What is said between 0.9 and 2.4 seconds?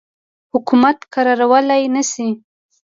کرارولای نه شي.